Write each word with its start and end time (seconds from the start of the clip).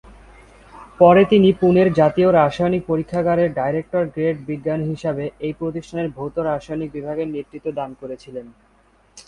পরে 0.99 1.21
তিনি 1.25 1.49
পুনের 1.61 1.87
জাতীয় 1.93 2.29
রাসায়নিক 2.31 2.83
পরীক্ষাগার 2.87 3.39
এর 3.39 3.51
ডাইরেক্টর 3.59 4.03
গ্রেড 4.13 4.37
বিজ্ঞানী 4.49 4.85
হিসাবে 4.85 5.23
এই 5.45 5.53
প্রতিষ্ঠানের 5.59 6.07
ভৌত 6.15 6.35
রসায়ন 6.39 6.81
বিভাগের 6.95 7.27
নেতৃত্ব 7.35 7.67
দান 7.79 7.89
করেছিলেন। 8.01 8.45